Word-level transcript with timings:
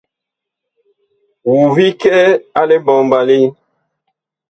Wu 1.49 1.55
vi 1.75 1.87
kɛ 2.01 2.15
a 2.59 2.61
liɓombali? 2.69 3.39